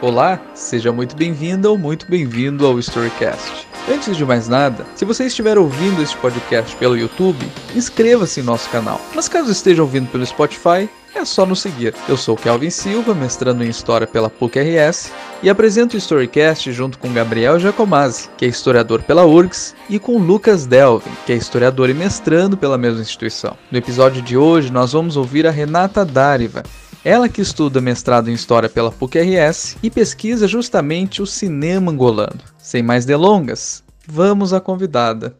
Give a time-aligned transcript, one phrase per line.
[0.00, 3.66] Olá, seja muito bem-vinda ou muito bem-vindo ao Storycast.
[3.92, 8.70] Antes de mais nada, se você estiver ouvindo este podcast pelo YouTube, inscreva-se em nosso
[8.70, 9.00] canal.
[9.12, 11.96] Mas caso esteja ouvindo pelo Spotify, é só nos seguir.
[12.08, 15.10] Eu sou Kelvin Silva, mestrando em História pela PUC-RS,
[15.42, 20.16] e apresento o Storycast junto com Gabriel Giacomazzi, que é historiador pela URGS, e com
[20.16, 23.56] Lucas Delvin, que é historiador e mestrando pela mesma instituição.
[23.68, 26.62] No episódio de hoje, nós vamos ouvir a Renata Dariva,
[27.04, 32.40] ela que estuda mestrado em História pela PUC-RS e pesquisa justamente o cinema angolano.
[32.58, 35.36] Sem mais delongas, vamos à convidada.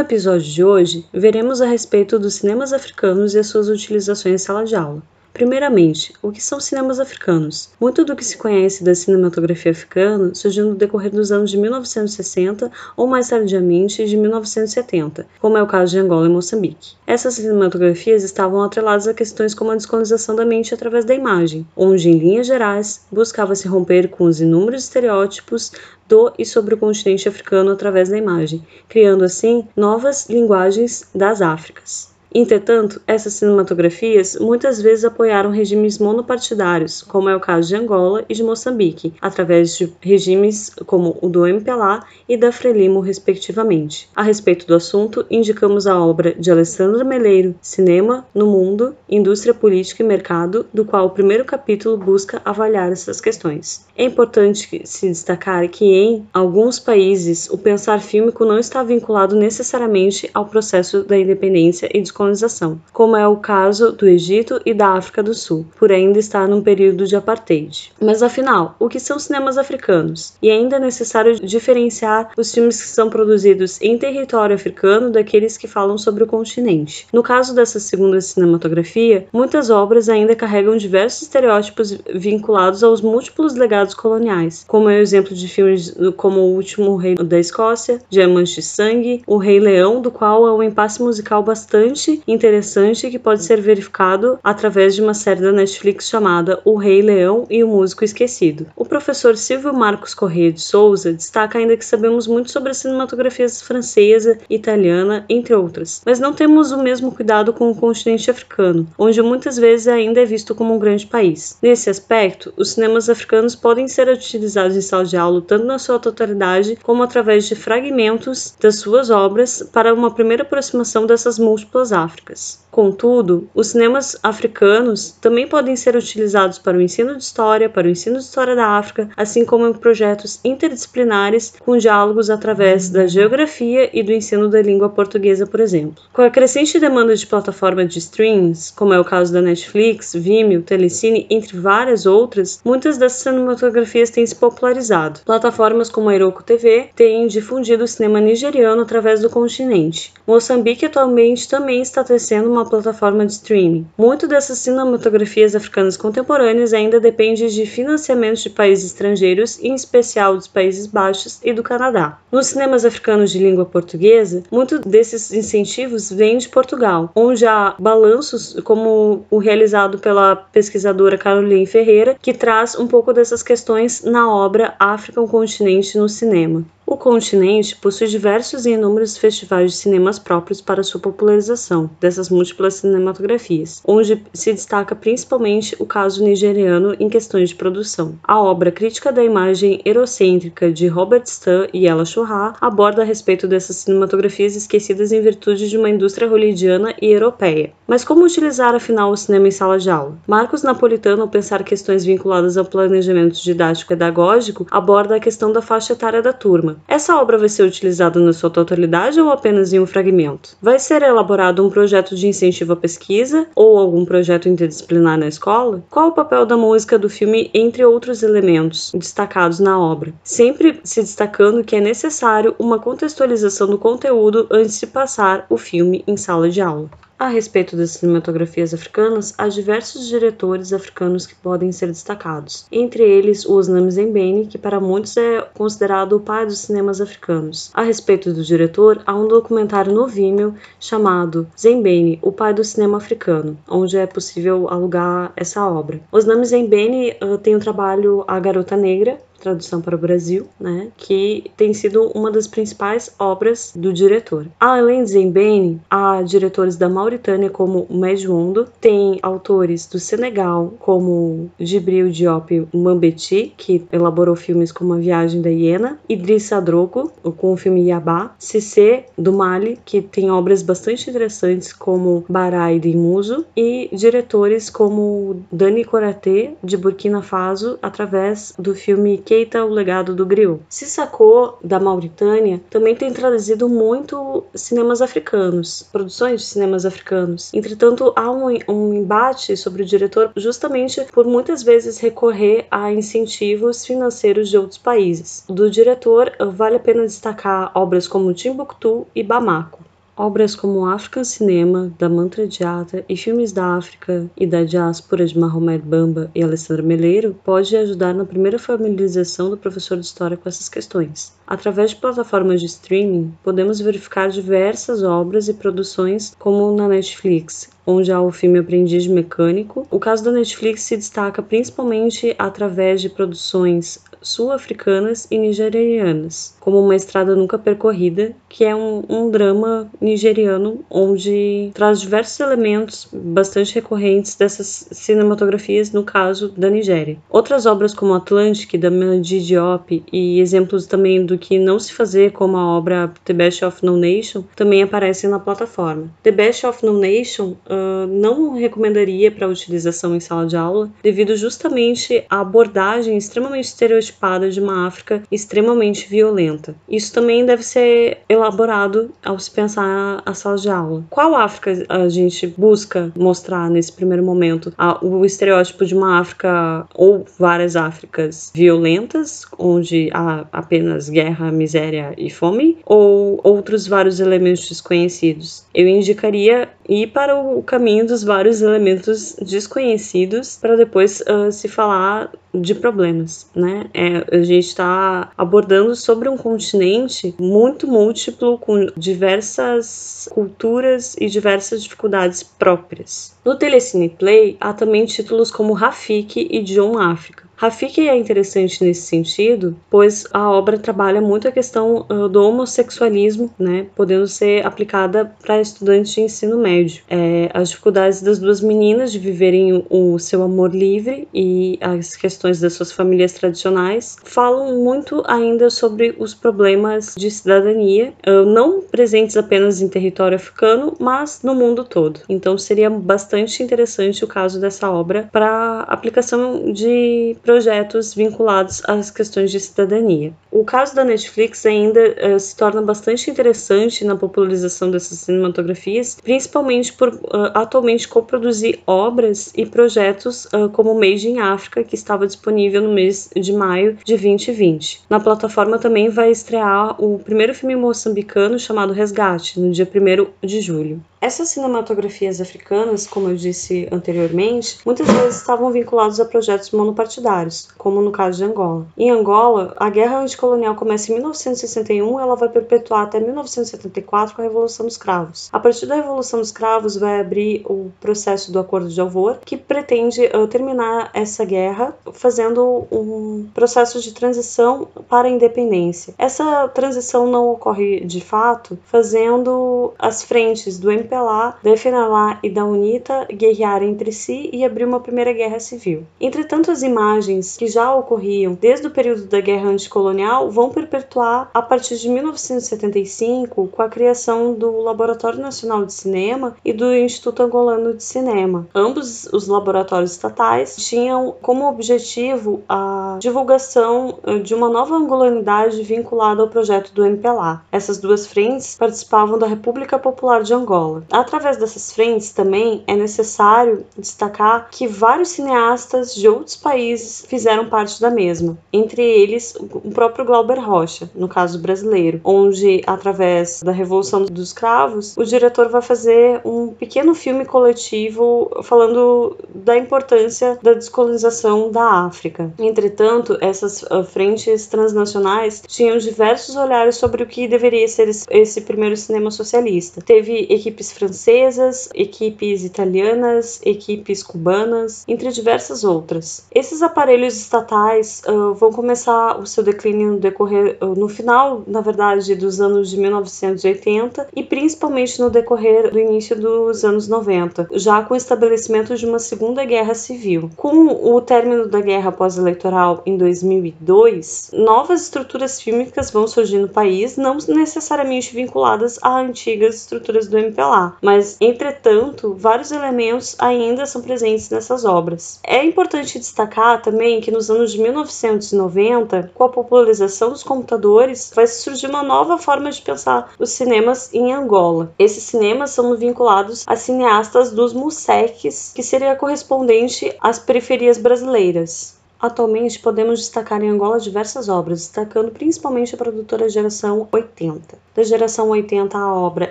[0.00, 4.64] Episódio de hoje, veremos a respeito dos cinemas africanos e as suas utilizações em sala
[4.64, 5.02] de aula.
[5.32, 7.70] Primeiramente, o que são cinemas africanos?
[7.80, 12.70] Muito do que se conhece da cinematografia africana surgiu no decorrer dos anos de 1960
[12.96, 16.94] ou mais tardiamente de 1970, como é o caso de Angola e Moçambique.
[17.06, 22.10] Essas cinematografias estavam atreladas a questões como a descolonização da mente através da imagem, onde,
[22.10, 25.72] em linhas gerais, buscava-se romper com os inúmeros estereótipos
[26.08, 32.10] do e sobre o continente africano através da imagem, criando assim novas linguagens das Áfricas.
[32.32, 38.34] Entretanto, essas cinematografias muitas vezes apoiaram regimes monopartidários, como é o caso de Angola e
[38.34, 44.08] de Moçambique, através de regimes como o do MPLA e da Frelimo, respectivamente.
[44.14, 50.02] A respeito do assunto, indicamos a obra de Alessandra Meleiro, Cinema no Mundo, Indústria Política
[50.02, 53.84] e Mercado, do qual o primeiro capítulo busca avaliar essas questões.
[53.96, 60.30] É importante se destacar que em alguns países o pensar fílmico não está vinculado necessariamente
[60.32, 65.22] ao processo da independência e descolonização, como é o caso do Egito e da África
[65.22, 67.92] do Sul, por ainda estar num período de apartheid.
[68.00, 70.34] Mas afinal, o que são cinemas africanos?
[70.42, 75.66] E ainda é necessário diferenciar os filmes que são produzidos em território africano daqueles que
[75.66, 77.06] falam sobre o continente.
[77.12, 83.94] No caso dessa segunda cinematografia, muitas obras ainda carregam diversos estereótipos vinculados aos múltiplos legados
[83.94, 88.62] coloniais, como é o exemplo de filmes como O Último Rei da Escócia, Diamantes de
[88.62, 93.60] Sangue, O Rei Leão, do qual é um impasse musical bastante interessante que pode ser
[93.60, 98.66] verificado através de uma série da Netflix chamada O Rei Leão e o Músico Esquecido.
[98.76, 103.48] O professor Silvio Marcos Corrêa de Souza destaca ainda que sabemos muito sobre a cinematografia
[103.48, 109.20] francesa, italiana, entre outras, mas não temos o mesmo cuidado com o continente africano, onde
[109.22, 111.58] muitas vezes ainda é visto como um grande país.
[111.62, 115.98] Nesse aspecto, os cinemas africanos podem ser utilizados em sala de aula tanto na sua
[115.98, 122.69] totalidade como através de fragmentos das suas obras para uma primeira aproximação dessas múltiplas Áfricas.
[122.70, 127.90] Contudo, os cinemas africanos também podem ser utilizados para o ensino de história, para o
[127.90, 133.90] ensino de história da África, assim como em projetos interdisciplinares com diálogos através da geografia
[133.92, 136.02] e do ensino da língua portuguesa, por exemplo.
[136.12, 140.62] Com a crescente demanda de plataformas de streams, como é o caso da Netflix, Vimeo,
[140.62, 145.20] Telecine, entre várias outras, muitas dessas cinematografias têm se popularizado.
[145.24, 150.12] Plataformas como a Iroko TV têm difundido o cinema nigeriano através do continente.
[150.26, 153.86] Moçambique atualmente também está tecendo uma uma plataforma de streaming.
[153.96, 160.46] Muito dessas cinematografias africanas contemporâneas ainda depende de financiamentos de países estrangeiros, em especial dos
[160.46, 162.18] Países Baixos e do Canadá.
[162.30, 168.56] Nos cinemas africanos de língua portuguesa, muito desses incentivos vêm de Portugal, onde há balanços
[168.62, 174.74] como o realizado pela pesquisadora Caroline Ferreira, que traz um pouco dessas questões na obra
[174.78, 176.64] África, um continente no cinema.
[176.90, 182.74] O continente possui diversos e inúmeros festivais de cinemas próprios para sua popularização dessas múltiplas
[182.74, 188.18] cinematografias, onde se destaca principalmente o caso nigeriano em questões de produção.
[188.24, 193.46] A obra Crítica da Imagem Eurocêntrica de Robert Stan e Ella Churra aborda a respeito
[193.46, 197.72] dessas cinematografias esquecidas em virtude de uma indústria hollywoodiana e europeia.
[197.90, 200.16] Mas como utilizar afinal o cinema em sala de aula?
[200.24, 205.94] Marcos Napolitano, ao pensar questões vinculadas ao planejamento didático pedagógico, aborda a questão da faixa
[205.94, 209.86] etária da turma, essa obra vai ser utilizada na sua totalidade ou apenas em um
[209.86, 210.56] fragmento?
[210.62, 215.82] Vai ser elaborado um projeto de incentivo à pesquisa ou algum projeto interdisciplinar na escola?
[215.90, 220.14] Qual o papel da música do filme entre outros elementos destacados na obra?
[220.22, 226.04] Sempre se destacando que é necessário uma contextualização do conteúdo antes de passar o filme
[226.06, 226.88] em sala de aula.
[227.20, 233.44] A respeito das cinematografias africanas, há diversos diretores africanos que podem ser destacados, entre eles
[233.44, 237.70] o Osnam Zembeni, que para muitos é considerado o pai dos cinemas africanos.
[237.74, 242.96] A respeito do diretor, há um documentário no Vimeo chamado Zembeni, o pai do cinema
[242.96, 246.00] africano, onde é possível alugar essa obra.
[246.10, 251.50] Osnam Zembeni uh, tem o trabalho A Garota Negra, tradução para o Brasil, né, que
[251.56, 254.46] tem sido uma das principais obras do diretor.
[254.58, 262.10] Além de Zembeni, há diretores da Mauritânia como Medjondo, tem autores do Senegal como Gibril
[262.10, 267.88] Diop Mambeti, que elaborou filmes como A Viagem da Hiena, Idrissa Adroko, com o filme
[267.88, 274.68] Yabá, Cissé do Mali, que tem obras bastante interessantes como Barai de Muso, e diretores
[274.68, 280.60] como Dani Koraté, de Burkina Faso, através do filme Keita, o legado do griot.
[280.68, 287.54] Sissako, da Mauritânia, também tem trazido muito cinemas africanos, produções de cinemas africanos.
[287.54, 293.86] Entretanto, há um, um embate sobre o diretor justamente por muitas vezes recorrer a incentivos
[293.86, 295.44] financeiros de outros países.
[295.48, 299.89] Do diretor, vale a pena destacar obras como Timbuktu e Bamako.
[300.22, 305.38] Obras como African Cinema, da Mantra Diata e filmes da África e da diáspora de
[305.38, 310.46] Mahomet Bamba e Alessandra Meleiro pode ajudar na primeira familiarização do professor de história com
[310.46, 311.32] essas questões.
[311.46, 318.12] Através de plataformas de streaming, podemos verificar diversas obras e produções como na Netflix, onde
[318.12, 319.86] há o filme Aprendiz Mecânico.
[319.90, 326.96] O caso da Netflix se destaca principalmente através de produções sul-africanas e nigerianas, como Uma
[326.96, 334.34] Estrada Nunca Percorrida, que é um, um drama nigeriano onde traz diversos elementos bastante recorrentes
[334.34, 337.18] dessas cinematografias, no caso da Nigéria.
[337.30, 342.32] Outras obras como Atlantic, da Melody Diop, e exemplos também do que não se fazer,
[342.32, 346.10] como a obra The Best of No Nation, também aparecem na plataforma.
[346.22, 351.36] The Best of No Nation uh, não recomendaria para utilização em sala de aula, devido
[351.36, 356.74] justamente à abordagem extremamente estereotipada estereotipada de uma África extremamente violenta.
[356.88, 361.04] Isso também deve ser elaborado ao se pensar a sala de aula.
[361.08, 364.72] Qual África a gente busca mostrar nesse primeiro momento?
[365.00, 372.28] O estereótipo de uma África ou várias Áfricas violentas, onde há apenas guerra, miséria e
[372.28, 375.64] fome, ou outros vários elementos desconhecidos?
[375.74, 382.32] Eu indicaria ir para o caminho dos vários elementos desconhecidos para depois uh, se falar
[382.52, 383.88] de problemas, né?
[383.94, 391.84] É, a gente está abordando sobre um continente muito múltiplo, com diversas culturas e diversas
[391.84, 393.36] dificuldades próprias.
[393.44, 397.49] No Telecine Play há também títulos como Rafiki e John África.
[397.60, 403.86] Rafiki é interessante nesse sentido, pois a obra trabalha muito a questão do homossexualismo, né,
[403.94, 407.02] podendo ser aplicada para estudantes de ensino médio.
[407.10, 412.60] É, as dificuldades das duas meninas de viverem o, seu amor livre e as questões
[412.60, 418.14] das suas famílias tradicionais falam muito ainda sobre os problemas de cidadania,
[418.46, 422.20] não presentes apenas em território africano, mas no mundo todo.
[422.26, 429.50] Então seria bastante interessante o caso dessa obra para aplicação de projetos vinculados às questões
[429.50, 430.32] de cidadania.
[430.52, 436.92] O caso da Netflix ainda uh, se torna bastante interessante na popularização dessas cinematografias, principalmente
[436.92, 442.82] por uh, atualmente coproduzir obras e projetos uh, como Made in Africa, que estava disponível
[442.82, 445.02] no mês de maio de 2020.
[445.10, 450.60] Na plataforma também vai estrear o primeiro filme moçambicano chamado Resgate, no dia 1 de
[450.60, 451.02] julho.
[451.20, 457.39] Essas cinematografias africanas, como eu disse anteriormente, muitas vezes estavam vinculadas a projetos monopartidários,
[457.78, 458.86] como no caso de Angola.
[458.96, 464.42] Em Angola, a guerra anticolonial começa em 1961 e ela vai perpetuar até 1974 com
[464.42, 465.48] a Revolução dos Cravos.
[465.52, 469.56] A partir da Revolução dos Cravos vai abrir o processo do Acordo de Alvor, que
[469.56, 476.14] pretende uh, terminar essa guerra fazendo um processo de transição para a independência.
[476.18, 482.64] Essa transição não ocorre de fato fazendo as frentes do MPLA, da FNLA e da
[482.64, 486.04] UNITA guerrear entre si e abrir uma primeira guerra civil.
[486.20, 487.19] Entretanto, as imagens
[487.58, 493.68] que já ocorriam desde o período da guerra anticolonial vão perpetuar a partir de 1975
[493.68, 498.66] com a criação do Laboratório Nacional de Cinema e do Instituto Angolano de Cinema.
[498.74, 506.42] Ambos os laboratórios estatais tinham como objetivo a divulgação eh, de uma nova angolanidade vinculada
[506.42, 507.62] ao projeto do MPLA.
[507.70, 511.04] Essas duas frentes participavam da República Popular de Angola.
[511.10, 518.00] Através dessas frentes também é necessário destacar que vários cineastas de outros países fizeram parte
[518.00, 524.24] da mesma, entre eles o próprio Glauber Rocha, no caso brasileiro, onde através da Revolução
[524.24, 531.70] dos Escravos, o diretor vai fazer um pequeno filme coletivo falando da importância da descolonização
[531.70, 532.52] da África.
[532.58, 538.96] Entretanto, essas uh, frentes transnacionais tinham diversos olhares sobre o que deveria ser esse primeiro
[538.96, 540.00] cinema socialista.
[540.00, 546.44] Teve equipes francesas, equipes italianas, equipes cubanas, entre diversas outras.
[546.54, 551.80] Esses aparelhos estatais uh, vão começar o seu declínio no decorrer uh, no final, na
[551.80, 558.02] verdade, dos anos de 1980 e principalmente no decorrer do início dos anos 90, já
[558.02, 560.50] com o estabelecimento de uma segunda guerra civil.
[560.56, 567.16] Com o término da guerra pós-eleitoral em 2002, novas estruturas fílmicas vão surgir no país,
[567.16, 574.50] não necessariamente vinculadas a antigas estruturas do MPLA, mas entretanto, vários elementos ainda são presentes
[574.50, 575.40] nessas obras.
[575.42, 581.46] É importante destacar também que nos anos de 1990, com a popularização dos computadores, vai
[581.46, 584.92] surgir uma nova forma de pensar os cinemas em Angola.
[584.98, 592.00] Esses cinemas são vinculados a cineastas dos MUSECs, que seria correspondente às periferias brasileiras.
[592.20, 597.78] Atualmente, podemos destacar em Angola diversas obras, destacando principalmente a produtora Geração 80.
[597.94, 599.50] Da Geração 80, a obra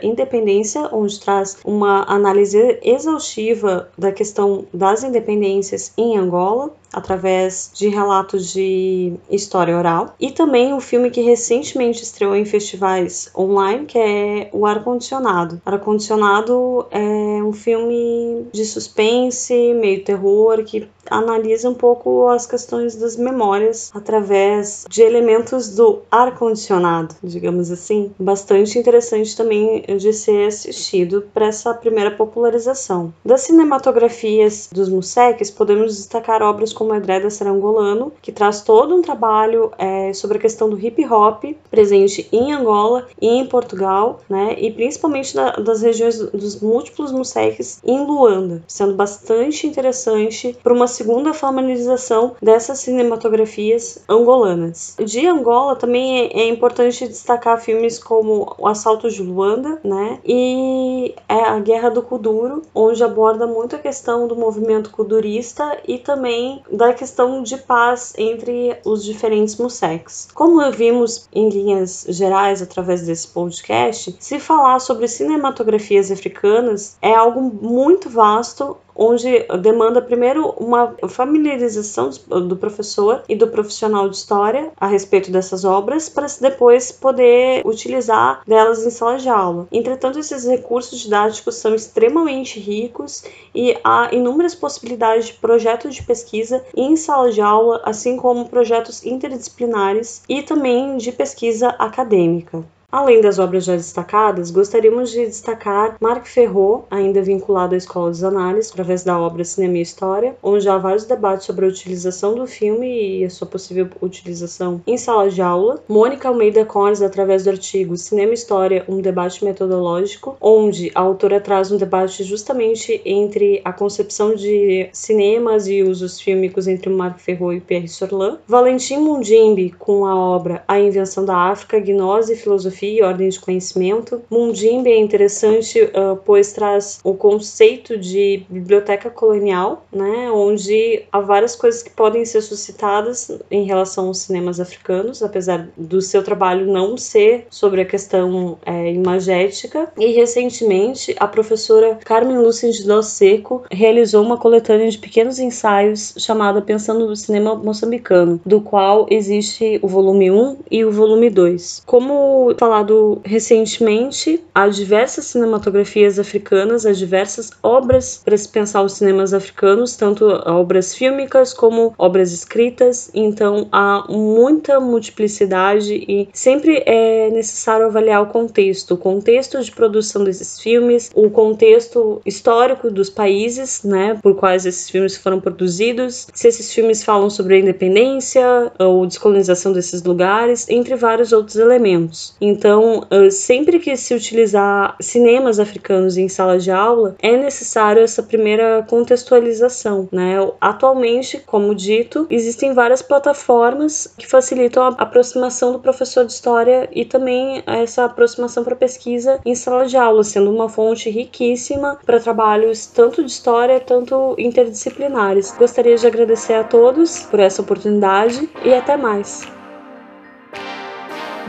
[0.03, 8.51] Independência, onde traz uma análise exaustiva da questão das independências em Angola, através de relatos
[8.51, 14.49] de história oral, e também o filme que recentemente estreou em festivais online, que é
[14.51, 15.61] O Ar Condicionado.
[15.65, 22.95] Ar Condicionado é um filme de suspense, meio terror, que analisa um pouco as questões
[22.95, 28.11] das memórias através de elementos do ar condicionado, digamos assim.
[28.19, 33.13] Bastante interessante também de ser assistido para essa primeira popularização.
[33.25, 39.01] Das cinematografias dos museques, podemos destacar obras como Edré da Serangolano, que traz todo um
[39.01, 44.55] trabalho é, sobre a questão do hip hop presente em Angola e em Portugal, né,
[44.57, 50.87] e principalmente da, das regiões dos múltiplos museques em Luanda, sendo bastante interessante para uma
[50.87, 54.95] segunda formalização dessas cinematografias angolanas.
[55.03, 61.13] De Angola também é, é importante destacar filmes como O Assalto de Luanda, né, e
[61.27, 66.63] é a Guerra do Kuduro, onde aborda muito a questão do movimento kudurista e também
[66.71, 70.27] da questão de paz entre os diferentes musecs.
[70.33, 77.41] Como vimos em linhas gerais através desse podcast, se falar sobre cinematografias africanas é algo
[77.41, 84.87] muito vasto onde demanda primeiro uma familiarização do professor e do profissional de história a
[84.87, 89.67] respeito dessas obras, para depois poder utilizar delas em sala de aula.
[89.71, 93.23] Entretanto, esses recursos didáticos são extremamente ricos
[93.55, 99.05] e há inúmeras possibilidades de projetos de pesquisa em sala de aula, assim como projetos
[99.05, 102.65] interdisciplinares e também de pesquisa acadêmica.
[102.91, 108.23] Além das obras já destacadas, gostaríamos de destacar Marc Ferrot, ainda vinculado à Escola dos
[108.23, 112.47] Análises, através da obra Cinema e História, onde há vários debates sobre a utilização do
[112.47, 115.83] filme e a sua possível utilização em sala de aula.
[115.87, 121.39] Mônica Almeida Cornes, através do artigo Cinema e História, um debate metodológico, onde a autora
[121.39, 127.55] traz um debate justamente entre a concepção de cinemas e usos fílmicos entre Marc Ferrot
[127.55, 128.39] e Pierre Sorlan.
[128.47, 133.39] Valentim Mundimbi, com a obra A Invenção da África, Gnose e Filosofia filosofia e de
[133.39, 134.21] conhecimento.
[134.29, 141.55] Mundimbe é interessante, uh, pois traz o conceito de biblioteca colonial, né, onde há várias
[141.55, 146.97] coisas que podem ser suscitadas em relação aos cinemas africanos, apesar do seu trabalho não
[146.97, 149.91] ser sobre a questão é, imagética.
[149.97, 156.13] E recentemente, a professora Carmen Lúcia de Dó Seco realizou uma coletânea de pequenos ensaios
[156.17, 161.83] chamada Pensando no Cinema Moçambicano, do qual existe o volume 1 e o volume 2.
[161.85, 169.33] Como falado recentemente, há diversas cinematografias africanas, há diversas obras para se pensar os cinemas
[169.33, 177.87] africanos, tanto obras fílmicas como obras escritas, então há muita multiplicidade e sempre é necessário
[177.87, 184.19] avaliar o contexto, o contexto de produção desses filmes, o contexto histórico dos países, né,
[184.21, 189.73] por quais esses filmes foram produzidos, se esses filmes falam sobre a independência ou descolonização
[189.73, 192.35] desses lugares, entre vários outros elementos.
[192.39, 198.21] Então, Então, sempre que se utilizar cinemas africanos em sala de aula, é necessário essa
[198.21, 200.35] primeira contextualização, né?
[200.59, 207.05] Atualmente, como dito, existem várias plataformas que facilitam a aproximação do professor de história e
[207.05, 212.87] também essa aproximação para pesquisa em sala de aula, sendo uma fonte riquíssima para trabalhos
[212.87, 215.55] tanto de história, tanto interdisciplinares.
[215.57, 219.58] Gostaria de agradecer a todos por essa oportunidade e até mais.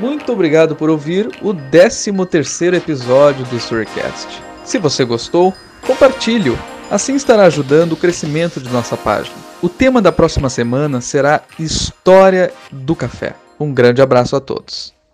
[0.00, 4.42] Muito obrigado por ouvir o 13º episódio do Storycast.
[4.64, 5.54] Se você gostou,
[5.86, 6.58] compartilhe-o,
[6.90, 9.36] assim estará ajudando o crescimento de nossa página.
[9.60, 13.34] O tema da próxima semana será História do Café.
[13.58, 14.94] Um grande abraço a todos.